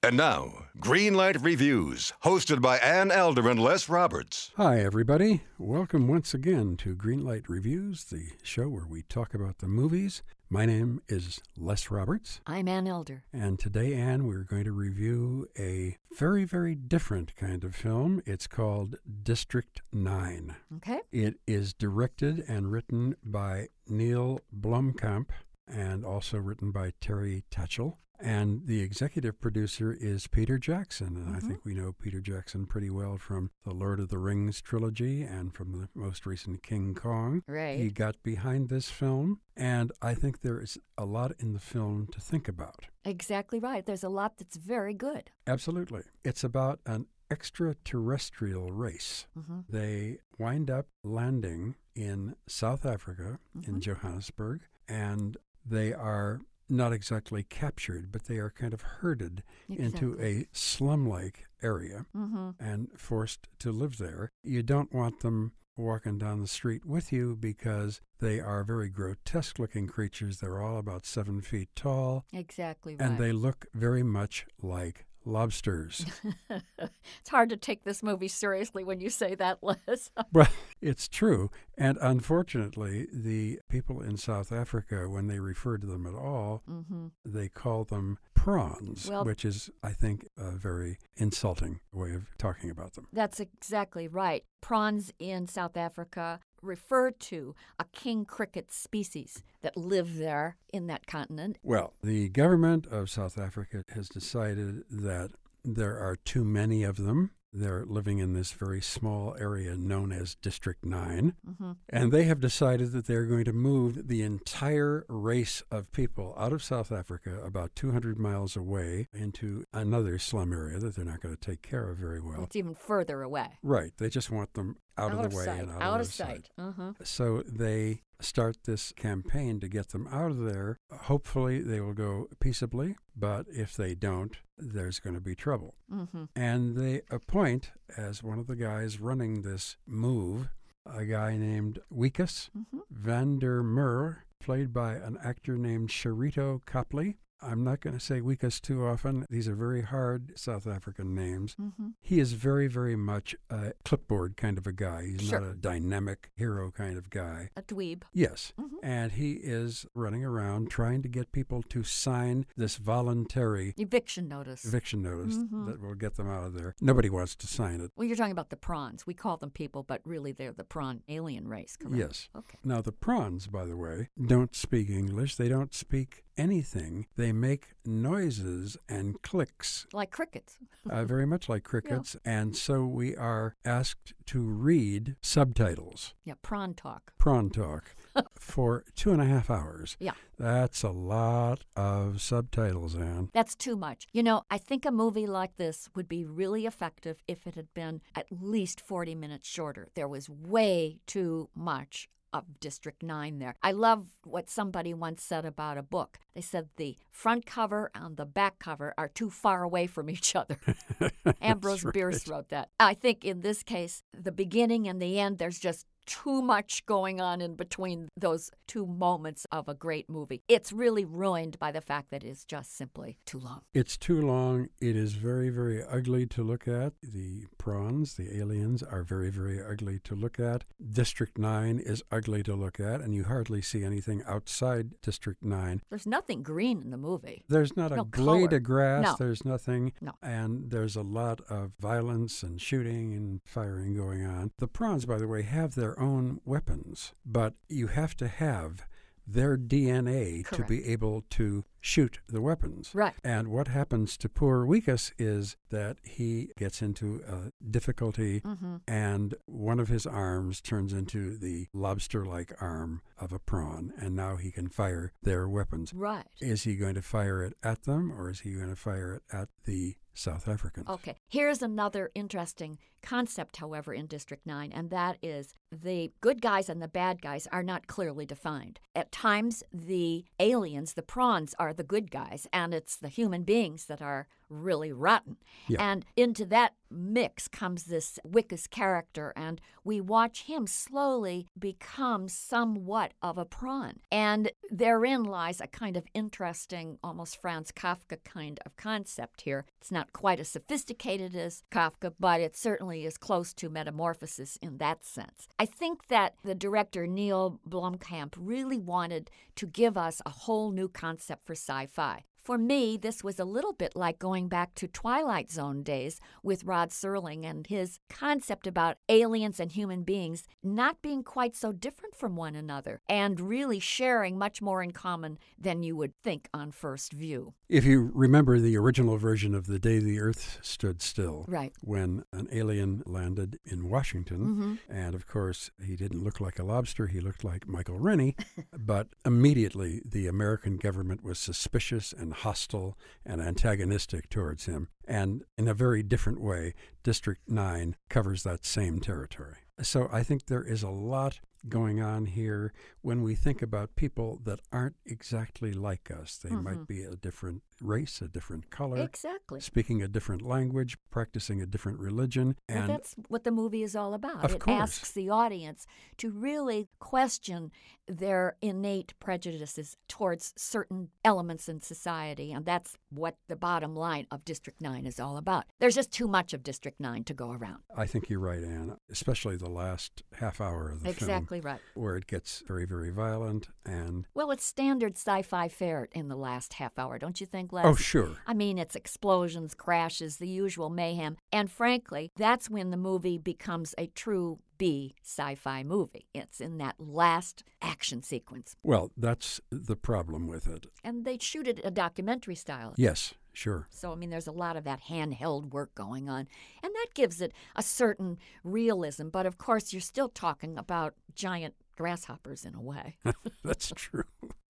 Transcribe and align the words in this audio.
And 0.00 0.16
now, 0.16 0.66
Greenlight 0.78 1.44
Reviews, 1.44 2.12
hosted 2.22 2.62
by 2.62 2.78
Ann 2.78 3.10
Elder 3.10 3.48
and 3.48 3.58
Les 3.58 3.88
Roberts. 3.88 4.52
Hi, 4.56 4.78
everybody. 4.78 5.42
Welcome 5.58 6.06
once 6.06 6.32
again 6.32 6.76
to 6.76 6.94
Greenlight 6.94 7.48
Reviews, 7.48 8.04
the 8.04 8.28
show 8.44 8.68
where 8.68 8.86
we 8.86 9.02
talk 9.02 9.34
about 9.34 9.58
the 9.58 9.66
movies. 9.66 10.22
My 10.48 10.66
name 10.66 11.02
is 11.08 11.40
Les 11.56 11.90
Roberts, 11.90 12.40
I'm 12.46 12.68
Ann 12.68 12.86
Elder. 12.86 13.24
and 13.32 13.58
today, 13.58 13.92
Anne, 13.94 14.26
we're 14.28 14.44
going 14.44 14.64
to 14.64 14.72
review 14.72 15.48
a 15.58 15.96
very, 16.16 16.44
very 16.44 16.76
different 16.76 17.34
kind 17.34 17.64
of 17.64 17.74
film. 17.74 18.22
It's 18.24 18.46
called 18.46 18.94
District 19.24 19.82
9. 19.92 20.54
Okay. 20.76 21.00
It 21.10 21.40
is 21.48 21.74
directed 21.74 22.44
and 22.48 22.70
written 22.70 23.16
by 23.24 23.68
Neil 23.88 24.40
Blomkamp 24.58 25.26
and 25.70 26.04
also 26.04 26.38
written 26.38 26.70
by 26.72 26.92
Terri 27.00 27.42
Tatchell. 27.50 27.98
And 28.20 28.66
the 28.66 28.80
executive 28.80 29.40
producer 29.40 29.92
is 29.92 30.26
Peter 30.26 30.58
Jackson. 30.58 31.16
And 31.16 31.36
I 31.36 31.38
Mhm. 31.38 31.46
think 31.46 31.64
we 31.64 31.72
know 31.74 31.92
Peter 31.92 32.20
Jackson 32.20 32.66
pretty 32.66 32.90
well 32.90 33.16
from 33.16 33.52
the 33.62 33.72
Lord 33.72 34.00
of 34.00 34.08
the 34.08 34.18
Rings 34.18 34.60
trilogy 34.60 35.22
and 35.22 35.54
from 35.54 35.70
the 35.70 35.88
most 35.94 36.26
recent 36.26 36.64
King 36.64 36.96
Kong. 36.96 37.44
Right. 37.46 37.78
He 37.78 37.92
got 37.92 38.20
behind 38.24 38.70
this 38.70 38.90
film, 38.90 39.40
and 39.56 39.92
I 40.02 40.14
think 40.14 40.40
there 40.40 40.60
is 40.60 40.78
a 40.96 41.04
lot 41.04 41.30
in 41.38 41.52
the 41.52 41.60
film 41.60 42.08
to 42.08 42.20
think 42.20 42.48
about. 42.48 42.88
Exactly 43.04 43.60
right. 43.60 43.86
There's 43.86 44.02
a 44.02 44.08
lot 44.08 44.36
that's 44.38 44.56
very 44.56 44.94
good. 44.94 45.30
Absolutely. 45.46 46.02
It's 46.24 46.42
about 46.42 46.80
an 46.86 47.06
extraterrestrial 47.30 48.72
race. 48.72 49.26
hmm 49.34 49.60
They 49.68 50.18
wind 50.38 50.70
up 50.70 50.88
landing 51.04 51.76
in 51.94 52.34
South 52.48 52.84
Africa, 52.86 53.38
in 53.54 53.76
Mhm. 53.76 53.80
Johannesburg, 53.80 54.62
and 54.88 55.36
they 55.64 55.92
are 55.92 56.40
not 56.68 56.92
exactly 56.92 57.42
captured, 57.42 58.12
but 58.12 58.24
they 58.24 58.36
are 58.36 58.50
kind 58.50 58.74
of 58.74 58.82
herded 58.82 59.42
into 59.68 60.20
a 60.20 60.46
slum 60.52 61.08
like 61.08 61.46
area 61.62 62.04
hmm 62.14 62.50
and 62.60 62.88
forced 62.96 63.48
to 63.58 63.72
live 63.72 63.98
there. 63.98 64.30
You 64.42 64.62
don't 64.62 64.92
want 64.92 65.20
them 65.20 65.52
walking 65.76 66.18
down 66.18 66.40
the 66.42 66.48
street 66.48 66.84
with 66.84 67.12
you 67.12 67.36
because 67.36 68.00
they 68.20 68.40
are 68.40 68.64
very 68.64 68.88
grotesque 68.88 69.58
looking 69.58 69.86
creatures. 69.86 70.38
They're 70.40 70.60
all 70.60 70.76
about 70.78 71.06
seven 71.06 71.40
feet 71.40 71.68
tall, 71.76 72.24
Exactly 72.32 72.96
right. 72.96 73.08
and 73.08 73.18
they 73.18 73.32
look 73.32 73.66
very 73.74 74.02
much 74.02 74.44
like 74.60 75.06
lobsters. 75.28 76.04
it's 76.50 77.30
hard 77.30 77.50
to 77.50 77.56
take 77.56 77.84
this 77.84 78.02
movie 78.02 78.28
seriously 78.28 78.82
when 78.82 79.00
you 79.00 79.10
say 79.10 79.34
that, 79.34 79.58
Les. 79.62 80.10
well, 80.32 80.48
it's 80.80 81.08
true. 81.08 81.50
And 81.76 81.98
unfortunately, 82.00 83.06
the 83.12 83.60
people 83.68 84.00
in 84.00 84.16
South 84.16 84.50
Africa, 84.50 85.08
when 85.08 85.26
they 85.26 85.38
refer 85.38 85.78
to 85.78 85.86
them 85.86 86.06
at 86.06 86.14
all, 86.14 86.62
mm-hmm. 86.68 87.08
they 87.24 87.48
call 87.48 87.84
them 87.84 88.18
prawns, 88.34 89.08
Well- 89.08 89.24
which 89.24 89.44
is, 89.44 89.70
I 89.82 89.92
think, 89.92 90.26
a 90.36 90.52
very 90.52 90.98
insulting 91.16 91.80
way 91.92 92.12
of 92.12 92.36
talking 92.38 92.70
about 92.70 92.94
them. 92.94 93.08
That's 93.12 93.40
exactly 93.40 94.08
right. 94.08 94.44
Prawns 94.60 95.12
in 95.18 95.46
South 95.46 95.76
Africa 95.76 96.40
refer 96.62 97.10
to 97.10 97.54
a 97.78 97.84
king 97.92 98.24
cricket 98.24 98.72
species 98.72 99.42
that 99.62 99.76
live 99.76 100.16
there 100.16 100.56
in 100.72 100.86
that 100.86 101.06
continent. 101.06 101.58
Well, 101.62 101.94
the 102.02 102.28
government 102.28 102.86
of 102.86 103.10
South 103.10 103.38
Africa 103.38 103.84
has 103.94 104.08
decided 104.08 104.84
that 104.90 105.30
there 105.64 105.98
are 105.98 106.16
too 106.16 106.44
many 106.44 106.82
of 106.84 106.96
them. 106.96 107.30
They're 107.50 107.86
living 107.86 108.18
in 108.18 108.34
this 108.34 108.52
very 108.52 108.82
small 108.82 109.34
area 109.40 109.74
known 109.74 110.12
as 110.12 110.34
District 110.34 110.84
9. 110.84 111.34
hmm 111.58 111.72
And 111.88 112.12
they 112.12 112.24
have 112.24 112.40
decided 112.40 112.92
that 112.92 113.06
they're 113.06 113.24
going 113.24 113.46
to 113.46 113.54
move 113.54 114.06
the 114.08 114.22
entire 114.22 115.06
race 115.08 115.62
of 115.70 115.90
people 115.90 116.34
out 116.38 116.52
of 116.52 116.62
South 116.62 116.92
Africa 116.92 117.40
about 117.42 117.74
200 117.74 118.18
miles 118.18 118.54
away 118.54 119.08
into 119.14 119.64
another 119.72 120.18
slum 120.18 120.52
area 120.52 120.78
that 120.78 120.94
they're 120.94 121.06
not 121.06 121.22
going 121.22 121.34
to 121.34 121.40
take 121.40 121.62
care 121.62 121.88
of 121.88 121.96
very 121.96 122.20
well. 122.20 122.42
It's 122.44 122.54
even 122.56 122.74
further 122.74 123.22
away. 123.22 123.48
Right. 123.62 123.92
They 123.96 124.10
just 124.10 124.30
want 124.30 124.52
them 124.52 124.76
out, 124.98 125.12
of 125.12 125.30
the 125.30 125.36
way 125.36 125.44
sight. 125.44 125.60
and 125.60 125.70
out, 125.70 125.82
out 125.82 126.00
of, 126.00 126.06
of 126.06 126.12
sight. 126.12 126.50
Uh-huh. 126.58 126.92
So 127.04 127.42
they 127.46 128.02
start 128.20 128.58
this 128.64 128.92
campaign 128.92 129.60
to 129.60 129.68
get 129.68 129.88
them 129.88 130.08
out 130.10 130.30
of 130.30 130.38
there. 130.38 130.78
Hopefully, 130.92 131.60
they 131.62 131.80
will 131.80 131.94
go 131.94 132.28
peaceably, 132.40 132.96
but 133.16 133.46
if 133.48 133.76
they 133.76 133.94
don't, 133.94 134.36
there's 134.56 134.98
going 134.98 135.14
to 135.14 135.20
be 135.20 135.34
trouble. 135.34 135.74
hmm 135.90 136.24
And 136.34 136.76
they 136.76 137.02
appoint, 137.10 137.70
as 137.96 138.22
one 138.22 138.38
of 138.38 138.46
the 138.46 138.56
guys 138.56 139.00
running 139.00 139.42
this 139.42 139.76
move, 139.86 140.48
a 140.86 141.04
guy 141.04 141.36
named 141.36 141.80
hmm 141.90 142.78
van 142.90 143.38
der 143.38 143.62
Merwe, 143.62 144.16
played 144.40 144.72
by 144.72 144.94
an 144.94 145.18
actor 145.22 145.56
named 145.56 145.90
Sharlto 145.90 146.60
Copley. 146.64 147.18
I'm 147.40 147.62
not 147.64 147.80
going 147.80 147.94
to 147.94 148.00
say 148.04 148.20
Wikus 148.20 148.60
too 148.60 148.84
often. 148.84 149.26
These 149.30 149.48
are 149.48 149.54
very 149.54 149.82
hard 149.82 150.38
South 150.38 150.66
African 150.66 151.14
names. 151.14 151.54
hmm 151.54 151.88
He 152.00 152.18
is 152.20 152.32
very, 152.32 152.66
very 152.68 152.96
much 152.96 153.34
a 153.50 153.72
clipboard 153.84 154.36
kind 154.36 154.58
of 154.58 154.66
a 154.66 154.72
guy. 154.72 155.06
He's 155.06 155.28
Sure. 155.28 155.40
not 155.40 155.50
a 155.50 155.54
dynamic 155.54 156.30
hero 156.36 156.70
kind 156.70 156.96
of 156.98 157.10
guy. 157.10 157.50
A 157.56 157.62
dweeb. 157.62 158.02
Yes. 158.12 158.52
Mhm. 158.58 158.68
And 158.82 159.12
he 159.12 159.32
is 159.34 159.86
running 159.94 160.24
around 160.24 160.70
trying 160.70 161.02
to 161.02 161.08
get 161.08 161.32
people 161.32 161.62
to 161.64 161.82
sign 161.82 162.46
this 162.56 162.76
voluntary 162.76 163.74
Eviction 163.76 164.28
notice. 164.28 164.64
eviction 164.64 165.02
notice 165.02 165.36
Mhm. 165.36 165.66
that 165.66 165.80
will 165.80 165.94
get 165.94 166.16
them 166.16 166.28
out 166.28 166.44
of 166.44 166.54
there. 166.54 166.74
Nobody 166.80 167.08
wants 167.10 167.34
to 167.36 167.46
sign 167.46 167.80
it. 167.80 167.92
well, 167.96 168.06
you're 168.06 168.16
talking 168.16 168.32
about 168.32 168.50
the 168.50 168.56
prawns. 168.56 169.06
We 169.06 169.14
call 169.14 169.36
them 169.36 169.50
people, 169.50 169.82
but 169.82 170.00
really 170.04 170.32
they're 170.32 170.52
the 170.52 170.64
prawn 170.64 171.02
alien 171.08 171.48
race, 171.48 171.76
correct? 171.76 171.96
Yes. 171.96 172.28
Okay. 172.36 172.58
Now, 172.64 172.80
the 172.82 172.92
prawns, 172.92 173.46
by 173.46 173.64
the 173.66 173.76
way, 173.76 174.08
don't 174.20 174.54
speak 174.54 174.90
English. 174.90 175.36
They 175.36 175.48
don't 175.48 175.72
speak 175.74 176.24
anything. 176.38 177.06
They 177.16 177.32
make 177.32 177.68
noises 177.84 178.76
and 178.88 179.20
clicks, 179.22 179.86
Like 179.92 180.10
crickets. 180.10 180.58
uh, 180.88 181.04
very 181.04 181.26
much 181.26 181.48
like 181.48 181.64
crickets. 181.72 182.16
And 182.24 182.56
so 182.56 182.86
we 182.86 183.14
are 183.16 183.56
asked 183.64 184.14
to 184.26 184.40
read 184.42 185.16
subtitles, 185.20 186.14
Yeah, 186.24 186.34
prawn 186.42 186.74
talk. 186.74 187.12
prawn 187.18 187.50
talk, 187.50 187.94
for 188.38 188.84
two 188.94 189.12
and 189.12 189.20
a 189.20 189.24
half 189.26 189.50
hours. 189.50 189.96
Yeah. 189.98 190.12
That's 190.38 190.82
a 190.82 190.90
lot 190.90 191.64
of 191.76 192.20
subtitles, 192.20 192.94
Anne. 192.94 193.30
That's 193.32 193.54
too 193.56 193.76
much. 193.76 194.06
You 194.12 194.22
know, 194.22 194.42
I 194.50 194.58
think 194.58 194.86
a 194.86 194.90
movie 194.92 195.26
like 195.26 195.56
this 195.56 195.88
would 195.96 196.08
be 196.08 196.24
really 196.24 196.64
effective 196.66 197.22
if 197.26 197.46
it 197.46 197.54
had 197.56 197.72
been 197.74 198.00
at 198.14 198.26
least 198.30 198.80
40 198.80 199.14
minutes 199.16 199.48
shorter. 199.48 199.88
There 199.94 200.08
was 200.08 200.28
way 200.30 201.00
too 201.06 201.48
much 201.54 202.08
of 202.32 202.60
District 202.60 203.02
9 203.02 203.38
there. 203.38 203.54
I 203.62 203.72
love 203.72 204.06
what 204.24 204.50
somebody 204.50 204.94
once 204.94 205.22
said 205.22 205.44
about 205.44 205.78
a 205.78 205.82
book. 205.82 206.18
They 206.34 206.40
said 206.40 206.68
the 206.76 206.96
front 207.10 207.46
cover 207.46 207.90
and 207.94 208.16
the 208.16 208.26
back 208.26 208.58
cover 208.58 208.94
are 208.98 209.08
too 209.08 209.30
far 209.30 209.62
away 209.62 209.86
from 209.86 210.10
each 210.10 210.34
other. 210.36 210.58
Ambrose 211.40 211.82
That's 211.82 211.94
Bierce 211.94 212.28
wrote 212.28 212.48
that. 212.50 212.70
I 212.78 212.94
think 212.94 213.24
in 213.24 213.40
this 213.40 213.62
case, 213.62 214.02
the 214.12 214.32
beginning 214.32 214.88
and 214.88 215.00
the 215.00 215.18
end, 215.18 215.38
there's 215.38 215.58
just 215.58 215.86
too 216.08 216.40
much 216.40 216.86
going 216.86 217.20
on 217.20 217.40
in 217.42 217.54
between 217.54 218.08
those 218.16 218.50
two 218.66 218.86
moments 218.86 219.46
of 219.52 219.68
a 219.68 219.74
great 219.74 220.08
movie. 220.08 220.42
It's 220.48 220.72
really 220.72 221.04
ruined 221.04 221.58
by 221.58 221.70
the 221.70 221.82
fact 221.82 222.10
that 222.10 222.24
it's 222.24 222.44
just 222.46 222.74
simply 222.76 223.18
too 223.26 223.38
long. 223.38 223.60
It's 223.74 223.98
too 223.98 224.20
long. 224.22 224.68
It 224.80 224.96
is 224.96 225.12
very, 225.12 225.50
very 225.50 225.82
ugly 225.84 226.26
to 226.28 226.42
look 226.42 226.66
at. 226.66 226.94
The 227.02 227.44
prawns, 227.58 228.14
the 228.14 228.38
aliens, 228.38 228.82
are 228.82 229.02
very, 229.02 229.28
very 229.28 229.62
ugly 229.62 229.98
to 230.04 230.14
look 230.14 230.40
at. 230.40 230.64
District 230.92 231.36
9 231.36 231.78
is 231.78 232.02
ugly 232.10 232.42
to 232.44 232.54
look 232.54 232.80
at, 232.80 233.02
and 233.02 233.14
you 233.14 233.24
hardly 233.24 233.60
see 233.60 233.84
anything 233.84 234.22
outside 234.26 235.00
District 235.02 235.42
9. 235.42 235.82
There's 235.90 236.06
nothing 236.06 236.42
green 236.42 236.80
in 236.80 236.90
the 236.90 236.96
movie. 236.96 237.44
There's 237.48 237.76
not 237.76 237.92
a 237.92 237.96
No 237.96 238.04
blade 238.04 238.52
of 238.54 238.62
grass, 238.62 239.04
No. 239.04 239.16
there's 239.18 239.44
nothing, 239.44 239.92
No. 240.00 240.12
and 240.22 240.70
there's 240.70 240.96
a 240.96 241.02
lot 241.02 241.42
of 241.50 241.72
violence 241.78 242.42
and 242.42 242.58
shooting 242.60 243.12
and 243.12 243.40
firing 243.44 243.94
going 243.94 244.24
on. 244.24 244.52
The 244.58 244.68
prawns, 244.68 245.04
by 245.04 245.18
the 245.18 245.28
way, 245.28 245.42
have 245.42 245.74
their 245.74 245.97
own 246.00 246.40
weapons, 246.44 247.12
but 247.24 247.54
you 247.68 247.88
have 247.88 248.16
to 248.16 248.28
have 248.28 248.84
their 249.26 249.56
DNA 249.58 250.48
to 250.50 250.64
be 250.64 250.84
able 250.86 251.24
to 251.30 251.64
shoot 251.80 252.20
the 252.28 252.40
weapons. 252.40 252.90
Right. 252.94 253.14
And 253.24 253.48
what 253.48 253.68
happens 253.68 254.16
to 254.18 254.28
poor 254.28 254.66
Wikus 254.66 255.12
is 255.18 255.56
that 255.70 255.96
he 256.02 256.50
gets 256.58 256.82
into 256.82 257.22
a 257.28 257.52
difficulty 257.70 258.40
Mm-hmm. 258.40 258.76
and 258.86 259.34
one 259.46 259.78
of 259.80 259.88
his 259.88 260.06
arms 260.06 260.60
turns 260.60 260.92
into 260.92 261.36
the 261.36 261.66
lobster 261.72 262.24
like 262.24 262.52
arm 262.60 263.02
of 263.18 263.32
a 263.32 263.38
prawn, 263.38 263.92
and 263.98 264.14
now 264.14 264.36
he 264.36 264.50
can 264.50 264.68
fire 264.68 265.12
their 265.22 265.48
weapons. 265.48 265.92
Right. 265.92 266.26
Is 266.40 266.62
he 266.62 266.76
going 266.76 266.94
to 266.94 267.02
fire 267.02 267.42
it 267.42 267.54
at 267.62 267.82
them 267.84 268.12
or 268.12 268.30
is 268.30 268.40
he 268.40 268.54
going 268.54 268.68
to 268.70 268.76
fire 268.76 269.14
it 269.14 269.22
at 269.32 269.48
the 269.64 269.96
South 270.14 270.48
Africans? 270.48 270.88
Okay. 270.88 271.16
Here's 271.28 271.62
another 271.62 272.10
interesting 272.14 272.78
concept, 273.02 273.58
however, 273.58 273.92
in 273.94 274.06
District 274.06 274.44
9, 274.46 274.72
and 274.72 274.90
that 274.90 275.18
is 275.22 275.54
the 275.70 276.12
good 276.20 276.42
guys 276.42 276.68
and 276.68 276.82
the 276.82 276.88
bad 276.88 277.22
guys 277.22 277.46
are 277.52 277.62
not 277.62 277.86
clearly 277.86 278.26
defined. 278.26 278.80
At 278.94 279.12
times, 279.12 279.62
the 279.72 280.24
aliens, 280.40 280.94
the 280.94 281.02
prawns, 281.02 281.54
are 281.58 281.67
the 281.72 281.82
good 281.82 282.10
guys, 282.10 282.46
and 282.52 282.74
it's 282.74 282.96
the 282.96 283.08
human 283.08 283.42
beings 283.42 283.86
that 283.86 284.02
are 284.02 284.28
really 284.48 284.92
rotten. 284.92 285.36
Yeah. 285.66 285.90
And 285.90 286.04
into 286.16 286.44
that 286.46 286.74
mix 286.90 287.48
comes 287.48 287.84
this 287.84 288.18
Wikus 288.26 288.68
character, 288.68 289.32
and 289.36 289.60
we 289.84 290.00
watch 290.00 290.42
him 290.42 290.66
slowly 290.66 291.48
become 291.58 292.28
somewhat 292.28 293.12
of 293.22 293.38
a 293.38 293.44
prawn. 293.44 294.00
And 294.10 294.50
therein 294.70 295.24
lies 295.24 295.60
a 295.60 295.66
kind 295.66 295.96
of 295.96 296.06
interesting, 296.14 296.98
almost 297.02 297.40
Franz 297.40 297.72
Kafka 297.72 298.18
kind 298.24 298.58
of 298.64 298.76
concept 298.76 299.42
here. 299.42 299.66
It's 299.80 299.92
not 299.92 300.12
quite 300.12 300.40
as 300.40 300.48
sophisticated 300.48 301.34
as 301.34 301.62
Kafka, 301.70 302.14
but 302.18 302.40
it 302.40 302.56
certainly 302.56 303.04
is 303.04 303.16
close 303.16 303.52
to 303.54 303.68
metamorphosis 303.68 304.56
in 304.62 304.78
that 304.78 305.04
sense. 305.04 305.48
I 305.58 305.66
think 305.66 306.08
that 306.08 306.34
the 306.44 306.54
director 306.54 307.06
Neil 307.06 307.60
Blomkamp 307.68 308.34
really 308.36 308.78
wanted 308.78 309.30
to 309.56 309.66
give 309.66 309.96
us 309.96 310.22
a 310.24 310.30
whole 310.30 310.70
new 310.70 310.88
concept 310.88 311.44
for 311.44 311.54
sci 311.54 311.86
fi. 311.86 312.24
For 312.40 312.56
me, 312.56 312.96
this 312.96 313.22
was 313.22 313.38
a 313.38 313.44
little 313.44 313.72
bit 313.72 313.94
like 313.94 314.18
going 314.18 314.48
back 314.48 314.74
to 314.76 314.88
Twilight 314.88 315.50
Zone 315.50 315.82
days 315.82 316.20
with 316.42 316.64
Rod 316.64 316.90
Serling 316.90 317.44
and 317.44 317.66
his 317.66 317.98
concept 318.08 318.66
about 318.66 318.96
aliens 319.08 319.60
and 319.60 319.70
human 319.70 320.02
beings 320.02 320.46
not 320.62 321.02
being 321.02 321.22
quite 321.22 321.54
so 321.54 321.72
different 321.72 322.14
from 322.14 322.36
one 322.36 322.54
another 322.54 323.00
and 323.08 323.40
really 323.40 323.80
sharing 323.80 324.38
much 324.38 324.62
more 324.62 324.82
in 324.82 324.92
common 324.92 325.38
than 325.58 325.82
you 325.82 325.94
would 325.96 326.14
think 326.22 326.48
on 326.54 326.70
first 326.70 327.12
view. 327.12 327.54
If 327.68 327.84
you 327.84 328.10
remember 328.14 328.58
the 328.58 328.78
original 328.78 329.18
version 329.18 329.54
of 329.54 329.66
The 329.66 329.78
Day 329.78 329.98
the 329.98 330.18
Earth 330.20 330.58
Stood 330.62 331.02
Still, 331.02 331.44
Right. 331.46 331.70
when 331.82 332.24
an 332.32 332.48
alien 332.50 333.02
landed 333.04 333.58
in 333.66 333.90
Washington, 333.90 334.38
Mm-hmm. 334.38 334.74
and 334.90 335.14
of 335.14 335.26
course, 335.26 335.70
he 335.84 335.94
didn't 335.94 336.24
look 336.24 336.40
like 336.40 336.58
a 336.58 336.64
lobster, 336.64 337.08
he 337.08 337.20
looked 337.20 337.44
like 337.44 337.68
Michael 337.68 337.98
Rennie, 337.98 338.36
but 338.78 339.08
immediately 339.26 340.00
the 340.02 340.26
American 340.28 340.78
government 340.78 341.22
was 341.22 341.38
suspicious 341.38 342.14
and 342.14 342.32
hostile 342.32 342.96
and 343.26 343.42
antagonistic 343.42 344.30
towards 344.30 344.64
him. 344.64 344.88
And 345.06 345.44
in 345.58 345.68
a 345.68 345.74
very 345.74 346.02
different 346.02 346.40
way, 346.40 346.72
District 347.02 347.42
9 347.50 347.96
covers 348.08 348.44
that 348.44 348.64
same 348.64 348.98
territory. 348.98 349.56
So 349.82 350.08
I 350.10 350.22
think 350.22 350.46
there 350.46 350.64
is 350.64 350.82
a 350.82 350.88
lot 350.90 351.40
going 351.68 352.02
on 352.02 352.26
here 352.26 352.72
when 353.02 353.22
we 353.22 353.34
think 353.34 353.62
about 353.62 353.96
people 353.96 354.40
that 354.44 354.60
aren't 354.72 354.96
exactly 355.06 355.72
like 355.72 356.10
us. 356.10 356.36
They 356.36 356.48
Mm-hmm. 356.50 356.64
might 356.64 356.86
be 356.88 357.02
a 357.02 357.14
different 357.16 357.62
race, 357.80 358.20
a 358.20 358.28
different 358.28 358.70
color, 358.70 358.98
Exactly. 358.98 359.60
speaking 359.60 360.02
a 360.02 360.08
different 360.08 360.42
language, 360.42 360.98
practicing 361.10 361.62
a 361.62 361.66
different 361.66 361.98
religion, 362.00 362.56
Well, 362.68 362.78
and 362.78 362.90
that's 362.90 363.14
what 363.28 363.44
the 363.44 363.50
movie 363.50 363.82
is 363.82 363.94
all 363.94 364.14
about. 364.14 364.44
Of 364.44 364.54
it 364.54 364.60
course. 364.60 364.80
asks 364.82 365.12
the 365.12 365.30
audience 365.30 365.86
to 366.18 366.30
really 366.30 366.88
question 366.98 367.70
their 368.08 368.56
innate 368.62 369.14
prejudices 369.20 369.96
towards 370.08 370.52
certain 370.56 371.10
elements 371.24 371.68
in 371.68 371.80
society, 371.82 372.52
and 372.52 372.64
that's 372.64 372.96
what 373.10 373.36
the 373.48 373.56
bottom 373.56 373.94
line 373.94 374.26
of 374.30 374.44
District 374.44 374.80
9 374.80 375.06
is 375.06 375.20
all 375.20 375.36
about. 375.36 375.64
There's 375.78 375.94
just 375.94 376.10
too 376.10 376.26
much 376.26 376.52
of 376.54 376.62
District 376.62 376.98
9 376.98 377.24
to 377.24 377.34
go 377.34 377.52
around. 377.52 377.82
I 377.96 378.06
think 378.06 378.28
you're 378.28 378.40
right, 378.40 378.62
Anne, 378.64 378.96
especially 379.10 379.56
the 379.56 379.68
last 379.70 380.22
half 380.34 380.60
hour 380.60 380.88
of 380.90 381.00
the 381.02 381.12
film, 381.12 381.30
exactly 381.30 381.57
right. 381.60 381.80
where 381.94 382.16
it 382.16 382.26
gets 382.26 382.62
very, 382.66 382.86
very 382.86 383.10
violent 383.10 383.68
and 383.84 384.26
Well, 384.34 384.50
it's 384.50 384.64
standard 384.64 385.16
sci 385.16 385.42
fi 385.42 385.68
fare 385.68 386.08
in 386.12 386.28
the 386.28 386.36
last 386.36 386.74
half 386.74 386.98
hour, 386.98 387.18
don't 387.18 387.40
you 387.40 387.46
think, 387.46 387.72
Les? 387.72 387.84
oh, 387.84 387.94
sure, 387.94 388.36
I 388.46 388.54
mean, 388.54 388.78
it's 388.78 388.94
explosions, 388.96 389.74
crashes, 389.74 390.36
the 390.36 390.48
usual 390.48 390.90
mayhem. 390.90 391.36
And 391.52 391.70
frankly, 391.70 392.30
that's 392.36 392.68
when 392.70 392.90
the 392.90 392.96
movie 392.96 393.38
becomes 393.38 393.94
a 393.98 394.06
true 394.08 394.58
B 394.76 395.16
sci 395.24 395.56
fi 395.56 395.82
movie. 395.82 396.26
It's 396.34 396.60
in 396.60 396.78
that 396.78 396.96
last 396.98 397.64
action 397.82 398.22
sequence. 398.22 398.76
well, 398.82 399.10
that's 399.16 399.60
the 399.70 399.96
problem 399.96 400.46
with 400.46 400.66
it. 400.68 400.86
And 401.02 401.24
they 401.24 401.38
shoot 401.40 401.66
it 401.66 401.80
a 401.84 401.90
documentary 401.90 402.54
style. 402.54 402.94
Yes, 402.96 403.34
sure. 403.58 403.88
So, 403.90 404.12
I 404.12 404.14
mean, 404.14 404.30
there's 404.30 404.46
a 404.46 404.52
lot 404.52 404.76
of 404.76 404.84
that 404.84 405.00
handheld 405.10 405.70
work 405.72 405.94
going 405.94 406.28
on. 406.28 406.46
And 406.82 406.94
that 406.94 407.08
gives 407.14 407.40
it 407.40 407.52
a 407.74 407.82
certain 407.82 408.38
realism. 408.62 409.28
But 409.28 409.46
of 409.46 409.58
course, 409.58 409.92
you're 409.92 410.00
still 410.00 410.28
talking 410.28 410.78
about 410.78 411.14
giant 411.34 411.74
grasshoppers 411.96 412.64
in 412.64 412.74
a 412.74 412.80
way. 412.80 413.16
That's 413.64 413.92
true. 413.94 414.24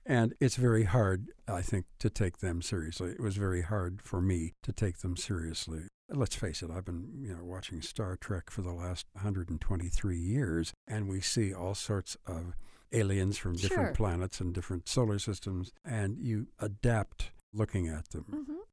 And 0.07 0.33
it's 0.41 0.57
very 0.57 0.85
hard, 0.85 1.29
I 1.47 1.61
think, 1.61 1.85
to 1.99 2.09
take 2.09 2.39
them 2.39 2.63
seriously. 2.63 3.11
It 3.11 3.21
was 3.21 3.37
very 3.37 3.61
hard 3.61 4.01
for 4.01 4.23
me 4.23 4.55
to 4.63 4.73
take 4.73 4.99
them 4.99 5.19
seriously. 5.19 5.83
Let's 6.09 6.35
face 6.35 6.63
it, 6.63 6.71
I've 6.71 6.87
been, 6.87 7.11
you 7.21 7.35
know, 7.35 7.45
watching 7.45 7.83
Star 7.83 8.17
Trek 8.17 8.49
for 8.49 8.63
the 8.63 8.73
last 8.73 9.05
123 9.13 10.17
years, 10.17 10.73
and 10.87 11.07
we 11.07 11.21
see 11.21 11.53
all 11.53 11.75
sorts 11.75 12.17
of 12.27 12.55
aliens 12.91 13.37
from 13.37 13.57
different 13.57 13.89
Sure. 13.89 13.95
planets 13.95 14.41
and 14.41 14.55
different 14.55 14.89
solar 14.89 15.19
systems, 15.19 15.71
and 15.85 16.19
you 16.19 16.47
adapt 16.59 17.31
looking 17.53 17.89
at 17.89 18.11
them, 18.11 18.25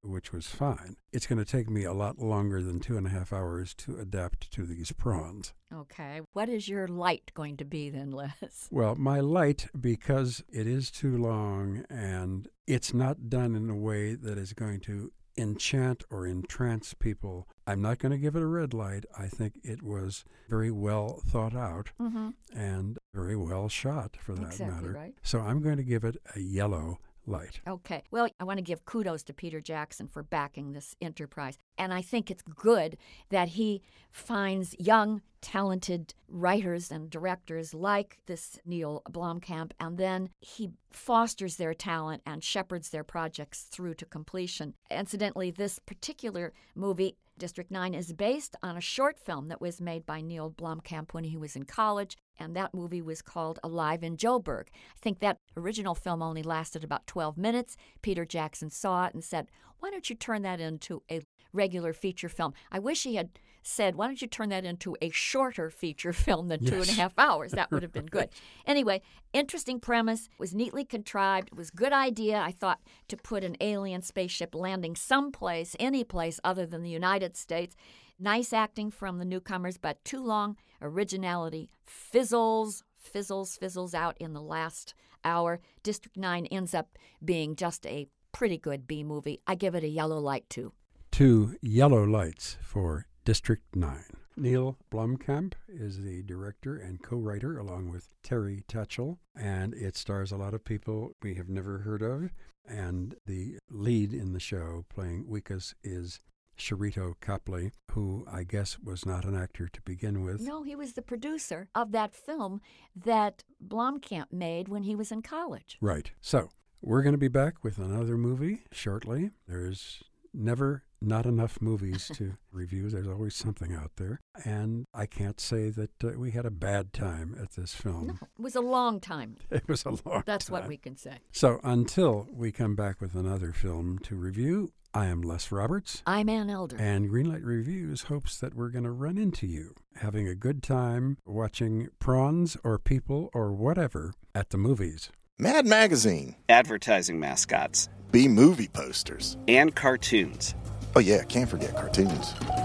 Mhm. 0.03 0.09
which 0.11 0.31
was 0.33 0.47
fine. 0.47 0.97
It's 1.11 1.27
going 1.27 1.39
to 1.43 1.49
take 1.49 1.69
me 1.69 1.83
a 1.85 1.93
lot 1.93 2.19
longer 2.19 2.61
than 2.61 2.79
two 2.79 2.97
and 2.97 3.07
a 3.07 3.09
half 3.09 3.31
hours 3.31 3.73
to 3.75 3.97
adapt 3.97 4.51
to 4.51 4.65
these 4.65 4.91
prawns. 4.91 5.53
Okay. 5.73 6.21
What 6.33 6.49
is 6.49 6.67
your 6.67 6.87
light 6.87 7.31
going 7.33 7.57
to 7.57 7.65
be 7.65 7.89
then, 7.89 8.11
Les? 8.11 8.67
Well, 8.71 8.95
my 8.95 9.19
light, 9.21 9.67
because 9.79 10.43
it 10.49 10.67
is 10.67 10.91
too 10.91 11.17
long 11.17 11.85
and 11.89 12.47
it's 12.67 12.93
not 12.93 13.29
done 13.29 13.55
in 13.55 13.69
a 13.69 13.75
way 13.77 14.13
that 14.15 14.37
is 14.37 14.53
going 14.53 14.81
to 14.81 15.11
enchant 15.37 16.03
or 16.09 16.25
entrance 16.25 16.93
people, 16.93 17.47
I'm 17.67 17.81
not 17.81 17.99
going 17.99 18.11
to 18.13 18.17
give 18.17 18.35
it 18.37 18.41
a 18.41 18.47
red 18.47 18.73
light. 18.73 19.05
I 19.17 19.27
think 19.27 19.59
it 19.63 19.81
was 19.83 20.23
very 20.47 20.71
well 20.71 21.21
thought 21.25 21.55
out 21.55 21.91
Mm-hmm. 21.99 22.29
and 22.57 22.97
very 23.13 23.35
well 23.35 23.67
shot 23.67 24.15
for 24.17 24.33
that 24.35 24.45
Exactly 24.47 24.75
matter. 24.75 24.91
right. 24.93 25.13
So 25.23 25.39
I'm 25.41 25.61
going 25.61 25.77
to 25.77 25.83
give 25.83 26.03
it 26.05 26.17
a 26.35 26.39
yellow 26.39 26.99
light. 27.27 27.59
Okay. 27.67 28.03
Well, 28.11 28.27
I 28.39 28.43
want 28.43 28.57
to 28.57 28.63
give 28.63 28.85
kudos 28.85 29.23
to 29.23 29.33
Peter 29.33 29.61
Jackson 29.61 30.07
for 30.07 30.23
backing 30.23 30.71
this 30.71 30.95
enterprise. 31.01 31.57
And 31.77 31.93
I 31.93 32.01
think 32.01 32.29
it's 32.29 32.43
good 32.43 32.97
that 33.29 33.49
he 33.49 33.81
finds 34.11 34.75
young, 34.79 35.21
talented 35.41 36.13
writers 36.27 36.91
and 36.91 37.09
directors 37.09 37.73
like 37.73 38.17
this 38.25 38.57
Neil 38.65 39.01
Blomkamp, 39.11 39.71
and 39.79 39.97
then 39.97 40.29
he 40.39 40.71
fosters 40.91 41.57
their 41.57 41.73
talent 41.73 42.21
and 42.25 42.43
shepherds 42.43 42.89
their 42.89 43.03
projects 43.03 43.63
through 43.63 43.93
to 43.95 44.05
completion. 44.05 44.73
Incidentally, 44.89 45.51
this 45.51 45.79
particular 45.79 46.53
movie, 46.73 47.17
District 47.37 47.69
9, 47.69 47.93
is 47.93 48.13
based 48.13 48.55
on 48.63 48.77
a 48.77 48.81
short 48.81 49.19
film 49.19 49.49
that 49.49 49.59
was 49.59 49.81
made 49.81 50.05
by 50.05 50.21
Neil 50.21 50.49
Blomkamp 50.49 51.13
when 51.13 51.25
he 51.25 51.37
was 51.37 51.55
in 51.55 51.63
college, 51.63 52.17
and 52.39 52.55
that 52.55 52.73
movie 52.73 53.01
was 53.01 53.21
called 53.21 53.59
Alive 53.63 54.03
in 54.03 54.17
Joburg. 54.17 54.67
I 54.73 54.99
think 55.01 55.19
that 55.19 55.39
original 55.57 55.95
film 55.95 56.21
only 56.21 56.43
lasted 56.43 56.83
about 56.83 57.07
12 57.07 57.37
minutes. 57.37 57.75
Peter 58.01 58.25
Jackson 58.25 58.69
saw 58.69 59.05
it 59.05 59.13
and 59.13 59.23
said, 59.23 59.49
Why 59.79 59.91
don't 59.91 60.09
you 60.09 60.15
turn 60.15 60.43
that 60.43 60.61
into 60.61 61.03
a 61.11 61.21
regular 61.51 61.93
feature 61.93 62.29
film? 62.29 62.53
I 62.71 62.79
wish 62.79 63.03
he 63.03 63.15
had 63.15 63.39
said, 63.67 63.95
Why 63.95 64.05
don't 64.07 64.21
you 64.21 64.27
turn 64.27 64.49
that 64.49 64.63
into 64.63 64.95
a 65.01 65.09
shorter 65.09 65.69
feature 65.69 66.13
film 66.25 66.47
than 66.47 66.59
two 66.63 66.75
and 66.75 66.83
a 66.83 66.87
Yes. 66.87 66.97
half 66.97 67.13
hours? 67.17 67.51
That 67.51 67.71
would 67.71 67.83
have 67.83 67.91
been 67.99 68.05
good. 68.05 68.29
Anyway, 68.65 69.01
interesting 69.33 69.79
premise, 69.79 70.29
was 70.37 70.53
neatly 70.53 70.85
contrived, 70.85 71.49
it 71.49 71.55
was 71.57 71.71
good 71.71 71.91
idea, 71.93 72.37
I 72.39 72.51
thought, 72.51 72.79
to 73.07 73.17
put 73.17 73.43
an 73.43 73.57
alien 73.59 74.01
spaceship 74.01 74.53
landing 74.55 74.95
someplace, 74.95 75.75
any 75.79 76.03
place 76.03 76.39
other 76.43 76.65
than 76.65 76.83
the 76.83 76.89
United 76.89 77.35
States. 77.35 77.75
Nice 78.19 78.53
acting 78.53 78.91
from 78.91 79.17
the 79.19 79.25
newcomers, 79.25 79.77
but 79.77 80.03
too 80.05 80.23
long. 80.23 80.55
Originality 80.81 81.69
fizzles, 81.85 82.83
fizzles, 82.97 83.57
fizzles 83.57 83.93
out 83.93 84.15
in 84.19 84.33
the 84.33 84.41
last 84.41 84.93
hour. 85.23 85.59
District 85.83 86.15
9 86.15 86.45
ends 86.47 86.73
up 86.73 86.97
being 87.23 87.55
just 87.55 87.85
a 87.87 88.07
pretty 88.31 88.57
good 88.57 88.87
B 88.87 89.03
movie. 89.03 89.39
I 89.47 89.55
give 89.55 89.75
it 89.75 89.83
a 89.83 89.87
yellow 89.89 90.19
light 90.19 90.49
too. 90.49 90.71
Two 91.11 91.55
yellow 91.61 92.03
lights 92.03 92.57
for 92.61 93.05
District 93.25 93.63
9. 93.75 94.03
Neil 94.37 94.77
Blomkamp 94.91 95.53
is 95.67 96.03
the 96.03 96.21
director 96.23 96.77
and 96.77 97.01
co 97.01 97.17
writer, 97.17 97.57
along 97.57 97.89
with 97.89 98.13
Terri 98.23 98.63
Tatchell, 98.67 99.17
and 99.35 99.73
it 99.73 99.97
stars 99.97 100.31
a 100.31 100.37
lot 100.37 100.53
of 100.53 100.63
people 100.63 101.15
we 101.23 101.33
have 101.33 101.49
never 101.49 101.79
heard 101.79 102.03
of. 102.03 102.29
And 102.67 103.15
the 103.25 103.57
lead 103.71 104.13
in 104.13 104.33
the 104.33 104.39
show, 104.39 104.85
playing 104.89 105.25
Wikus, 105.25 105.73
is 105.83 106.19
Sharlto 106.55 107.15
Copley, 107.19 107.71
who 107.91 108.27
I 108.31 108.43
guess 108.43 108.77
was 108.77 109.07
not 109.07 109.25
an 109.25 109.35
actor 109.35 109.69
to 109.69 109.81
begin 109.81 110.23
with. 110.23 110.41
No, 110.41 110.61
he 110.61 110.75
was 110.75 110.93
the 110.93 111.01
producer 111.01 111.69
of 111.73 111.93
that 111.93 112.13
film 112.13 112.61
that 112.95 113.43
Blomkamp 113.67 114.31
made 114.31 114.67
when 114.67 114.83
he 114.83 114.95
was 114.95 115.11
in 115.11 115.23
college. 115.23 115.79
Right. 115.81 116.11
So, 116.21 116.49
we're 116.79 117.01
going 117.01 117.13
to 117.13 117.17
be 117.17 117.27
back 117.27 117.63
with 117.63 117.79
another 117.79 118.17
movie 118.17 118.65
shortly. 118.71 119.31
There's 119.47 120.03
never 120.35 120.83
not 121.01 121.25
enough 121.25 121.61
movies 121.61 122.09
to 122.15 122.33
review. 122.51 122.89
There's 122.89 123.07
always 123.07 123.35
something 123.35 123.73
out 123.73 123.91
there. 123.97 124.19
And 124.43 124.85
I 124.93 125.05
can't 125.05 125.39
say 125.39 125.69
that 125.69 126.03
uh, 126.03 126.17
we 126.17 126.31
had 126.31 126.45
a 126.45 126.51
bad 126.51 126.93
time 126.93 127.35
at 127.41 127.51
this 127.51 127.73
film. 127.73 128.07
No, 128.07 128.13
it 128.13 128.41
was 128.41 128.55
a 128.55 128.61
long 128.61 128.99
time. 128.99 129.37
It 129.51 129.67
was 129.69 129.85
a 129.85 129.91
long 130.05 130.23
That's 130.25 130.49
what 130.49 130.67
we 130.67 130.77
can 130.77 130.97
say. 130.97 131.19
So, 131.31 131.59
until 131.63 132.27
we 132.31 132.51
come 132.51 132.75
back 132.75 132.99
with 132.99 133.15
another 133.15 133.53
film 133.53 133.99
to 133.99 134.15
review, 134.15 134.73
I 134.93 135.05
am 135.05 135.21
Les 135.21 135.51
Roberts. 135.51 136.01
I'm 136.05 136.29
Ann 136.29 136.49
Elder. 136.49 136.75
And 136.77 137.09
Greenlight 137.09 137.43
Reviews 137.43 138.03
hopes 138.03 138.37
that 138.39 138.53
we're 138.53 138.69
going 138.69 138.83
to 138.83 138.91
run 138.91 139.17
into 139.17 139.47
you 139.47 139.75
having 139.95 140.27
a 140.27 140.35
good 140.35 140.61
time 140.61 141.17
watching 141.25 141.87
prawns 141.99 142.57
or 142.63 142.77
people 142.79 143.29
or 143.33 143.53
whatever 143.53 144.13
at 144.33 144.49
the 144.49 144.57
movies. 144.57 145.09
Mad 145.37 145.67
Magazine, 145.67 146.37
advertising 146.47 147.19
mascots, 147.19 147.89
B 148.09 148.29
movie 148.29 148.69
posters, 148.69 149.35
and 149.49 149.75
cartoons. 149.75 150.55
Oh, 150.95 151.01
yeah, 151.01 151.23
can't 151.23 151.49
forget 151.49 151.75
cartoons. 151.75 152.33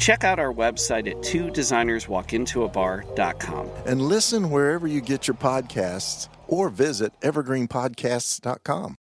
Check 0.00 0.24
out 0.24 0.40
our 0.40 0.52
website 0.52 1.08
at 1.08 1.22
two 1.22 1.46
designerswalkintoabar.com. 1.48 3.70
And 3.84 4.02
listen 4.02 4.50
wherever 4.50 4.88
you 4.88 5.02
get 5.02 5.28
your 5.28 5.36
podcasts 5.36 6.28
or 6.48 6.70
visit 6.70 7.12
evergreenpodcasts.com. 7.20 8.96